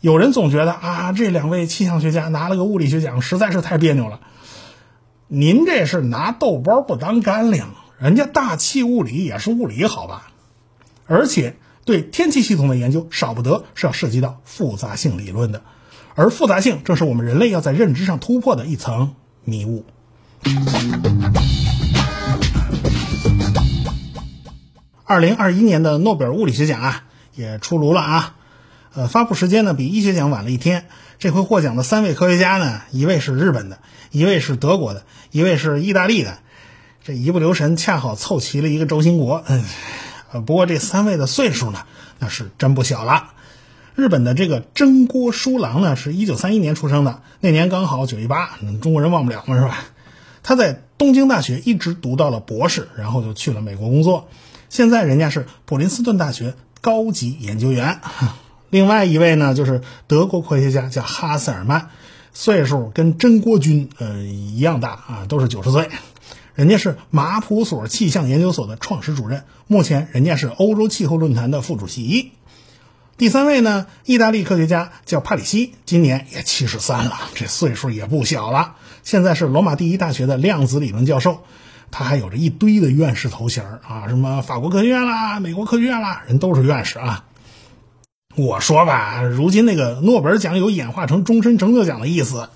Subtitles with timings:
[0.00, 4.20] 有人总觉得啊，这两位气象学家拿了个物理学奖，实在是太别扭了。
[5.28, 10.32] 您这是拿豆包不当干粮，人家大气物理也是物理，好吧？
[11.06, 15.62] 而且对天气系统的研究，少不得是要涉及到复杂性理论的，
[16.14, 19.14] 而复杂性正是我们人类要在认知上突破的一层
[19.44, 19.84] 迷雾。
[25.04, 27.04] 二零二一年的诺贝尔物理学奖啊，
[27.34, 28.36] 也出炉了啊。
[28.94, 30.86] 呃，发布时间呢比医学奖晚了一天。
[31.18, 33.78] 这回获奖的三位科学家呢，一位是日本的，
[34.10, 36.38] 一位是德国的，一位是意大利的。
[37.04, 39.44] 这一不留神，恰好凑齐了一个轴心国。
[39.46, 39.64] 嗯，
[40.32, 41.84] 呃，不过这三位的岁数呢，
[42.18, 43.32] 那是真不小了。
[43.94, 49.76] 日本的这个真锅书郎呢，是一九三一年出生的，那年刚好九一八，中国人忘不了嘛，是吧？
[50.42, 54.28] 他在东京大学一直读到了博士，然后就去了美国工作。
[54.70, 58.00] 现在人家是普林斯顿大学高级研究员。
[58.70, 61.88] 另外一位呢，就是德国科学家，叫哈塞尔曼，
[62.32, 65.90] 岁数跟真锅君呃一样大啊，都是九十岁。
[66.54, 72.32] 人家是马普所气象研究所的创始主任，目前人家是欧洲气候论坛的副主席。
[73.16, 78.76] 第三位呢，意大利科学家叫帕里西，今年也七十三了，这岁数也不小了。
[79.02, 81.42] 现在是罗马第一大学的量子理论教授，
[81.90, 87.24] 他还有着一堆的院士头衔啊，什么法国科学院啦、美国科学院啦，人都是院士啊。
[88.40, 92.48] 我说吧，如今那个诺贝尔奖有演化成终身成就奖的意思，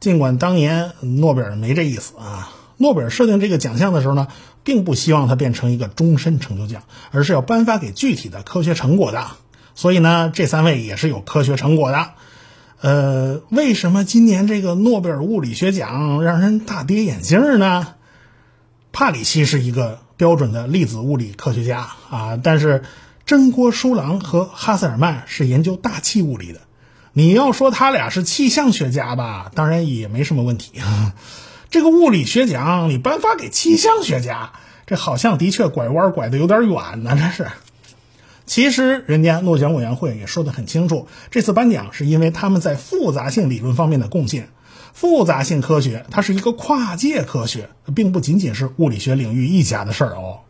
[0.00, 2.52] 尽管当年诺贝尔没这意思啊。
[2.78, 4.26] 诺贝尔设定这个奖项的时候呢，
[4.64, 9.28] 并不希望它变成一个终身成就奖，而是要颁发给具体的科学成果的。
[9.76, 12.10] 所以呢，这三位也是有科学成果的。
[12.80, 17.94] 呃，为什么今年这个诺贝尔物理学奖让人大跌眼镜呢？
[18.90, 22.82] 帕里西是一个标准的粒子物理科学家啊，但是。
[23.24, 26.60] 真锅书郎和哈塞尔曼是研究大气物理的，
[27.12, 31.14] 你要说他俩是气象学家吧，当然也没什么问题啊。
[31.70, 34.52] 这个物理学奖你颁发给气象学家，
[34.86, 37.16] 这好像的确拐弯拐的有点远呢。
[37.16, 37.50] 这是，
[38.44, 44.50] 其实人家诺奖委员会也说得很清楚，这次颁奖是因为他们在复杂性理论方面的贡献。
[44.92, 50.40] 复杂性科学它是一个跨界科学，并不仅仅是物理学领域一家的事儿哦。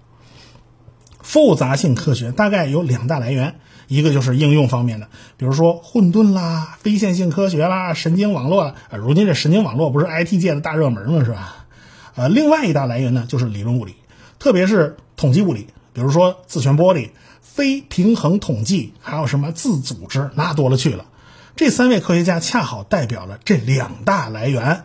[1.22, 3.56] 复杂性科学大概有两大来源，
[3.88, 8.75] 一个就是应用方面的，比如说混沌啦、非线性科学啦、神经网络。
[8.91, 11.25] 呃，如今这神经网络不是 IT 界的大热门吗？
[11.25, 11.66] 是吧？
[12.15, 13.94] 呃，另外一大来源呢，就是理论物理，
[14.38, 17.10] 特别是统计物理，比如说自旋玻璃、
[17.41, 21.06] 非平衡统计，还有什么自组织，那多了去了。
[21.54, 24.84] 这三位科学家恰好代表了这两大来源，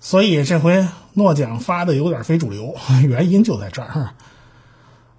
[0.00, 4.10] 所以这回诺奖发的有点非主流，原因就在这儿。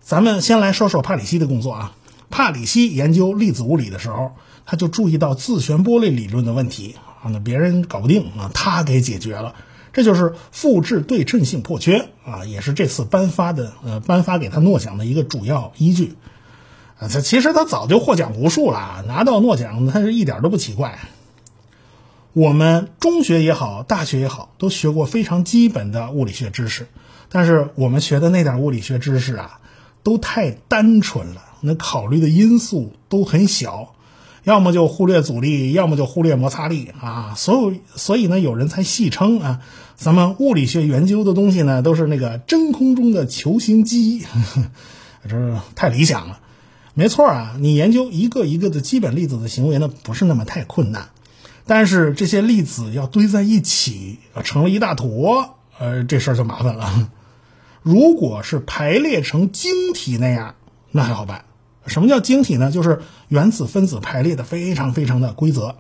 [0.06, 1.96] 咱们先来说说帕里西的工作啊。
[2.30, 4.34] 帕里西研究粒子物理的时候，
[4.64, 9.56] 他就注意到自旋玻璃理论的问题啊，那别人搞不定啊，他给解决了。
[9.94, 16.14] 这就是复制对称性破缺啊，也是这次颁发的呃颁发给他诺奖的一个主要依据
[17.00, 17.08] 啊。
[17.08, 21.00] 他其实他早就获奖无数了，拿到诺奖他是一点都不奇怪。
[22.34, 26.90] 我们中学也好，大学也好，都学过非常基本的物理学知识，
[27.30, 29.62] 但是我们学的那点物理学知识啊。
[30.06, 33.96] 都太单纯了，那考虑的因素都很小，
[34.44, 37.34] 要么就忽略阻力，要么就忽略摩擦力啊。
[37.36, 39.62] 所有所以呢，有人才戏称啊，
[39.96, 44.24] 咱们物理学研究的东西呢，都是那个真空中的球形机，
[45.28, 46.40] 这太理想了。
[46.94, 51.10] 没错啊，你研究一个一个的基本粒子的行为呢，不是那么太困难，
[51.66, 57.10] 但是这些粒子要堆在一起，成了一大坨，呃，这事儿就麻烦了。
[57.86, 60.56] 如果是排列成晶体那样，
[60.90, 61.46] 那还好办。
[61.86, 62.72] 什么叫晶体呢？
[62.72, 65.76] 就是原子分子排列的非常非常的规则。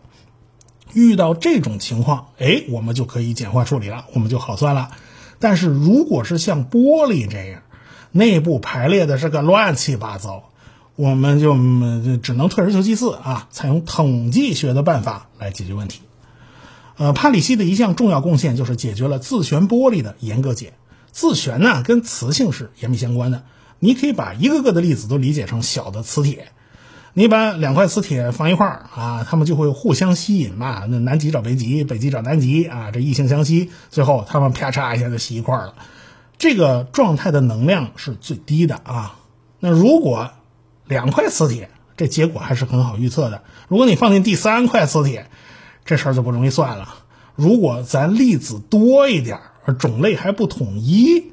[0.93, 4.91] 遇到这种情况，哎，我们就可以简化处理了，我们就好算了。
[5.39, 7.63] 但是如果是像玻璃这样，
[8.11, 10.51] 内部排列的是个乱七八糟，
[10.95, 11.55] 我们就
[12.17, 16.01] 只能退而求其次啊，采用统计学的办法来解决问题。
[16.97, 20.73] 呃，帕里西的一项重要贡献就是解决了自旋玻璃的严格解。
[21.15, 23.43] 自旋呢，跟磁性是严密相关的。
[23.79, 26.49] 你可以把一个个的粒子都理解成小的磁铁。
[27.13, 30.83] 你把两块磁铁放一块儿啊，它们就会互相吸引嘛。
[30.89, 35.75] 那南极找北极，北极找南极啊，这异性相吸，最后它们啪嚓一下就吸一块了。
[36.37, 39.15] 这个状态的能量是最低的啊。
[39.61, 40.31] 那如果
[40.83, 43.43] 两块磁铁，这结果还是很好预测的。
[43.69, 45.29] 如果你放进第三块磁铁，
[45.85, 46.93] 这事儿就不容易算了。
[47.35, 49.51] 如果咱粒子多一点儿。
[49.65, 51.31] 而种类还不统一，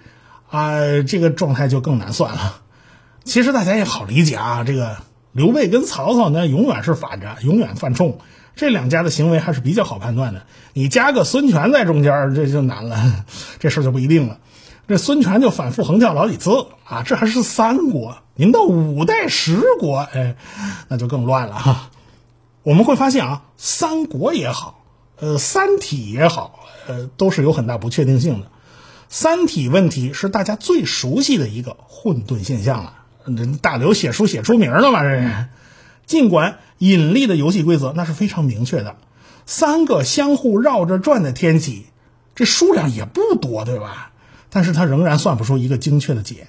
[0.50, 2.60] 啊，这个状态就更难算了。
[3.24, 4.96] 其实大家也好理解啊，这个
[5.30, 8.18] 刘备跟曹操呢，永远是反着，永远犯冲。
[8.56, 10.42] 这两家的行为还是比较好判断的。
[10.72, 13.24] 你加个孙权在中间，这就难了，
[13.60, 14.38] 这事就不一定了。
[14.88, 16.50] 这孙权就反复横跳老几次
[16.84, 20.36] 啊，这还是三国，您到五代十国，哎，
[20.88, 21.90] 那就更乱了哈。
[22.62, 24.81] 我们会发现啊，三国也好，
[25.18, 28.48] 呃，三体也好，呃，都是有很大不确定性的。
[29.08, 32.94] 三体问题是大家最熟悉的一个混沌现象了。
[33.26, 35.02] 这大刘写书写出名了嘛？
[35.02, 35.46] 这是。
[36.06, 38.96] 尽管引力的游戏规则那是非常明确的，
[39.46, 41.86] 三个相互绕着转的天体，
[42.34, 44.10] 这数量也不多，对吧？
[44.50, 46.48] 但是它仍然算不出一个精确的解，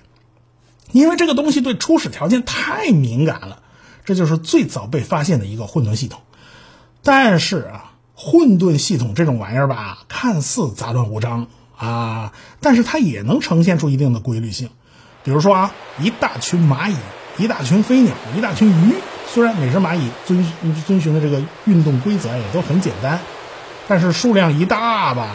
[0.92, 3.62] 因为这个东西对初始条件太敏感了。
[4.04, 6.22] 这就是最早被发现的一个混沌系统。
[7.04, 7.93] 但是啊，
[8.24, 11.46] 混沌系统这种玩意儿吧，看似杂乱无章。
[11.76, 12.32] 啊，
[12.62, 14.70] 但是它也能呈现出一定的规律性，
[15.22, 16.96] 比如说啊，一大群蚂蚁，
[17.38, 18.94] 一大群飞鸟，一大群鱼，
[19.28, 20.46] 虽然每只蚂蚁遵
[20.88, 23.20] 遵循的这个运动规则也都很简单，
[23.86, 25.28] 但是数量一大吧，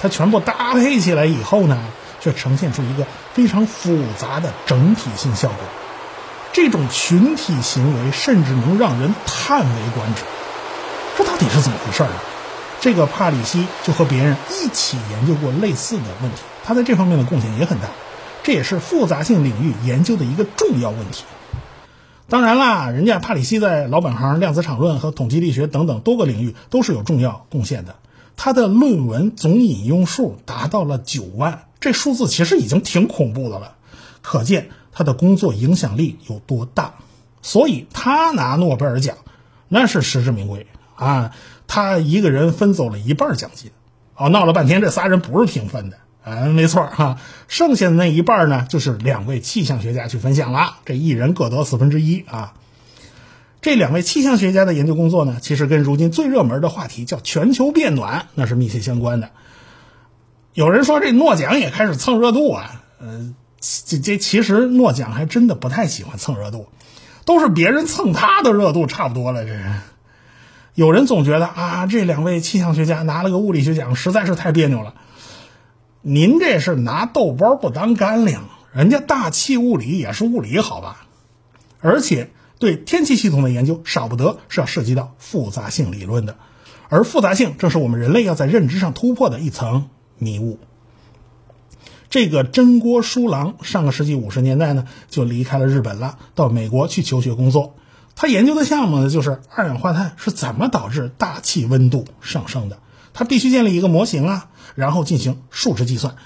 [0.00, 1.76] 它全部搭配起来以后呢，
[2.20, 5.58] 却呈现出一个非常复杂的整体性效果。
[6.52, 10.22] 这种群体行为甚至能让人叹为观止，
[11.18, 12.10] 这到底是怎么回事呢？
[12.86, 17.88] 这个帕里西就和别人一起研究过类似的问题，他在这方面的贡献也很大，
[18.44, 21.24] 这也是复杂性领域研究的一个重要问题。
[22.28, 27.96] 当然啦，人家帕里西在老本行、量子场论和统计力学等等多个领域都是有重要贡献的。
[28.36, 33.74] 他的论文总引用数达到了九万，这数字其实已经挺恐怖的了，
[34.22, 36.94] 可见他的工作影响力有多大。
[37.42, 39.16] 所以他拿诺贝尔奖，
[39.66, 41.32] 那是实至名归啊。
[41.68, 43.72] 他一个人分走了一半奖金，
[44.14, 52.54] 哦，闹了半天这仨人不是平分的，嗯，没错哈，剩下的那一半呢，就是两位气象学家去分享了，这一人各得四分之一啊。
[53.60, 59.30] 这两位气象学家的研究工作呢，其实跟如今最热门的话题叫全球变暖那是密切相关的。
[60.54, 66.68] 有人说这诺奖也开始蹭热度啊，呃，这这其实诺奖还真的不太喜欢蹭热度，
[67.24, 69.64] 都是别人蹭他的热度差不多了，这是。
[70.76, 74.92] 有人总觉得啊，这两位气象学家拿了个物理学奖，实在是太别扭了。
[76.02, 78.44] 您这是拿豆包不当干粮，
[78.74, 81.06] 人家大气物理也是物理，好吧？
[81.80, 82.28] 而且
[82.58, 86.36] 对天气系统的研究，少不得是要涉及到复杂性理论的，
[86.90, 89.88] 而复杂性正是我们人类要在认知上突破的一层
[90.18, 90.58] 迷雾。
[92.10, 97.76] 这个真锅书郎上个世纪五十年代呢，就离开了日本了，到美国去求学工作。
[98.18, 102.78] 他研究的项目呢，就是二氧化碳是怎么导致大气温度上升的。
[103.12, 106.16] 他必须建立一个模型啊，然后进行数值计算。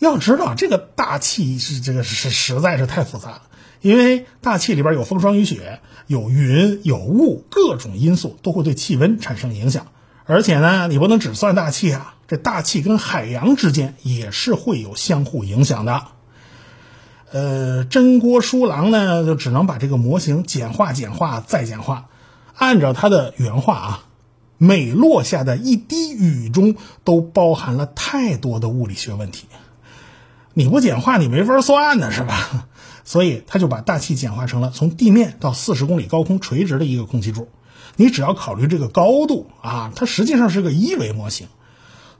[0.00, 3.42] 要知道，这个大气是这个是实在是太复杂了，
[3.80, 9.86] 因为大气里边有风霜雨雪，有云有雾，各种因素都会对气温产生影响。
[10.24, 16.04] 而且呢，你不能只算大气啊，这大气跟海洋之间也是会有相互影响的。
[17.30, 22.06] 呃，真锅书郎呢，就只能把这个模型简化、简化再简化。
[22.54, 24.04] 按照他的原话啊，
[24.56, 29.46] 每落下的一滴雨中都包含了太多的物理学问题。
[30.54, 32.66] 你不简化，你没法算呢，是吧？
[33.04, 37.48] 所以他就把大气简化成了从地面到四十公里高空垂直的一个空气柱。
[37.96, 41.46] 你只要考虑这个高度啊，它实际上是个一维模型。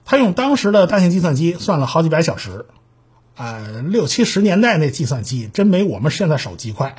[0.05, 2.65] 他用当时的大型计算机算了好几百小时。
[3.39, 6.93] 呃，六七十年代那计算机真没我们现在手机快。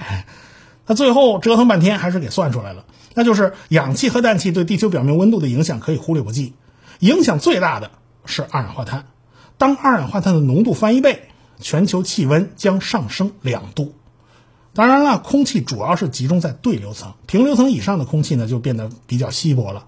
[0.86, 6.54] 他最后折腾半天还是给算出来了，那就是氧气和氮气对地球表面温度的影响可以忽略不计，
[7.00, 7.90] 影响最大的
[8.24, 9.06] 是二氧化碳。
[9.58, 11.28] 当二氧化碳的浓度翻一倍，
[11.60, 13.94] 全球气温将上升两度。
[14.72, 19.84] 当然了，空气主要是集中在对流层，平流层以上的空气呢就变得比较稀薄了。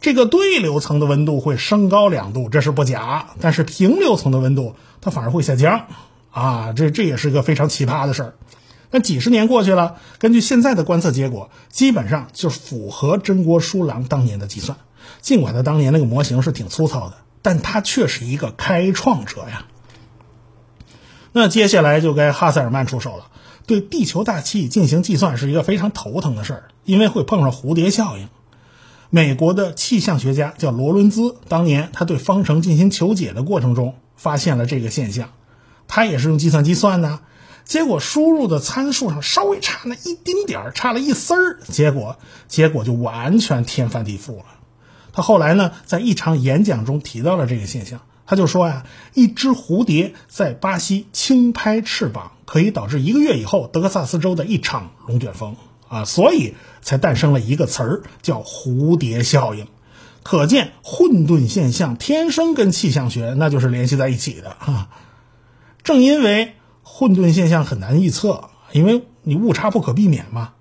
[0.00, 3.30] 这个对流层的温度会升高两度，这是不假。
[3.40, 5.88] 但是平流层的温度它反而会下降，
[6.30, 8.34] 啊，这这也是个非常奇葩的事儿。
[8.90, 14.78] 那几十年过去了，根据现在的观测结果，基本上就符合真锅书郎当年的计算。
[15.20, 19.66] 尽管他当年那个模型是挺粗糙的，但他却是一个开创者呀。
[21.32, 23.26] 那接下来就该哈塞尔曼出手了。
[23.66, 28.28] 对地球大气进行计算是一个非常头疼的事儿，因为会碰上蝴蝶效应。
[29.08, 35.30] 美国的气象学家叫罗伦兹，当年他对方程进行求解的过程中发现了这个现象，
[35.88, 37.20] 他也是用计算机算的，
[37.64, 44.44] 结果输入的参数上稍微差那一丁点儿，差了一丝儿，结果结果就完全天翻地覆了。
[45.12, 55.56] 他后来呢，在一场演讲中提到了这个现象，他就说呀，一只蝴蝶在巴西轻拍翅膀，可以导致一个月以后德克萨斯州的一场龙卷风。
[55.88, 59.66] 啊，所以才诞生了一个词儿叫蝴蝶效应。
[60.22, 64.88] 可见混沌现象天生跟气象学那就是联系在一起的啊。
[65.82, 70.52] 正因为混沌现象很难预测，因为你误差不可避免嘛。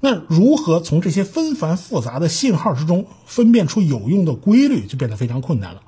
[0.00, 5.82] 那如何从这些纷繁复杂的信号之中分辨出有用的规律，就变得非常困难了。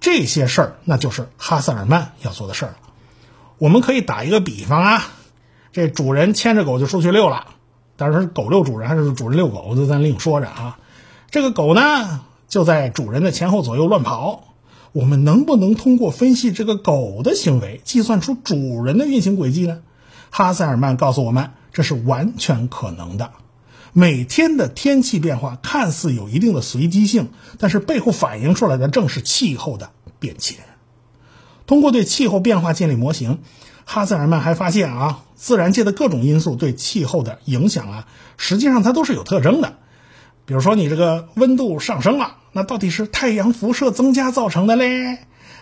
[0.00, 2.76] 这些事儿，那就是哈塞尔曼要做的事儿了。
[3.58, 5.02] 我们可以打一个比方啊，
[5.72, 7.48] 这主人牵着狗就出去遛了，
[7.98, 10.78] 当然是狗遛主人还是主人遛狗，就咱另说着啊。
[11.30, 14.44] 这个狗呢，就在主人的前后左右乱跑。
[14.92, 19.82] 我们能不能通过分析这个狗的行为，计算出主人的运行轨迹呢？
[20.30, 23.30] 哈塞尔曼告诉我们，这是完全可能的。
[23.92, 30.58] 每天的天气变化看似有一定的随机性，但是背后反映出来的正是气候的变迁。
[31.66, 33.38] 通过对气候变化建立模型，
[33.84, 39.74] 哈塞尔曼还发现啊，自然界的各种因素对气候的影响啊，实际上它都是有特征的。
[40.46, 45.18] 比如说，你这个温度上升了，那到底是太阳辐射增加造成的嘞，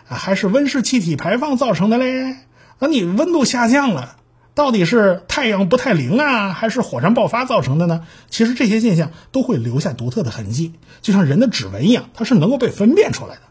[0.08, 2.36] 啊，还是温室气体排放造成的嘞？
[2.78, 4.16] 那你温度下降了？
[4.54, 8.04] 到底是太阳不太灵啊，还是火山爆发造成的呢？
[8.28, 13.42] 其实这些现象都会留下独特的痕迹，就像人的指纹一样，它是能够被分辨出来的。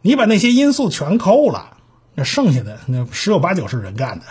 [0.00, 1.76] 你把那些因素全扣了，
[2.14, 4.24] 那剩下的那十有八九是人干的。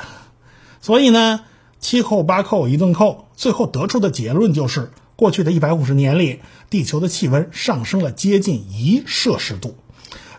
[0.81, 1.41] 所以呢，
[1.79, 9.77] 七扣八扣一顿扣，最后得出的结论就是：过去的一百五十年里，地球的气温上升了接近一摄氏度，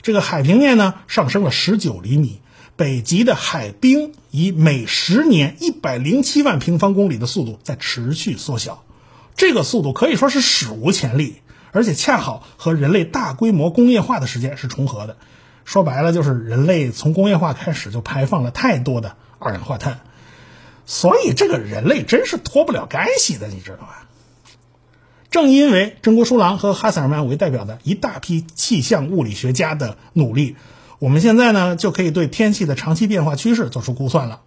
[0.03, 2.41] 这个海平面呢上升了十九厘米。
[2.77, 8.85] 北极的海冰以每十年一百零七万平方公里的速度在持续缩小，
[9.35, 11.37] 这个速度可以说是史无前例，
[11.73, 15.17] 而且恰好和人类大规模工业化的时间是重合的。
[15.65, 20.01] 说白了，就是人类从工业化开始就排放了太多的二氧化碳，
[20.85, 24.06] 所以这个人类真是脱不了干系的，你知道吧？
[25.37, 30.57] 正因为真国书郎和哈塞尔曼为代表的一大批气象物理学家的努力。
[30.99, 34.41] 我们现在呢，就可以对天气的长期变化趋势做出估算了。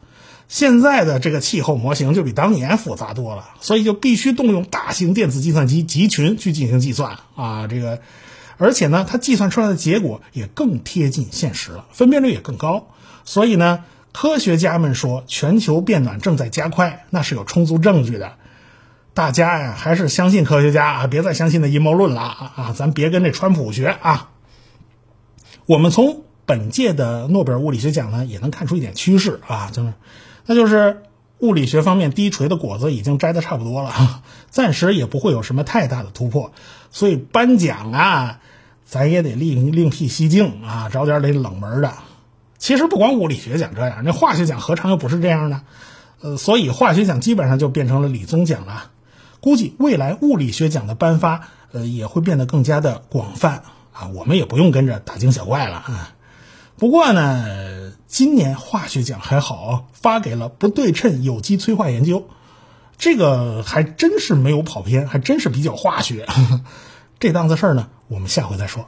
[0.48, 7.67] 现在的这个气候模型就比当年复杂多了，所以就必须动用大型电子计算机集群去进行计算啊。
[7.67, 8.01] 这个，
[8.58, 12.88] 而且呢，它计算出来的结果也更贴近现实了，分辨率也更高。
[13.25, 18.38] 所以呢，科学家们说全球变暖正在加快，那是有充足证据的。
[19.20, 22.74] 大家呀，还是相信科学家啊，别再相信那阴谋论了啊啊！
[22.74, 24.30] 咱别跟这川普学啊。
[25.66, 29.94] 我们从本届的诺贝尔物理学奖呢，也能看出一点趋势啊，就是，
[30.46, 31.04] 那就是
[31.40, 36.54] 物理学方面低垂的果子已经摘的差不多了， 暂时也不会有什么太大的突破，
[36.90, 38.40] 所以颁奖啊，
[38.86, 41.92] 咱也得另另辟蹊径啊，找点得冷门的。
[42.58, 45.62] 其实不光物理学奖这样，那化学奖何尝又不是这样呢？
[46.22, 48.92] 呃，所以化学奖基本上就变成了理综奖了。
[49.41, 56.15] 估计未来物理学奖的颁发，呃，也会变得更加的广泛啊，我们也不用跟着大惊小怪了啊。
[56.77, 62.27] 不过呢，今年化学奖还好，发给了不对称有机催化研究，
[62.98, 66.25] 这个还真是没有跑偏，还真是比较化学。
[67.19, 68.88] 这档子事儿呢，我们下回再说。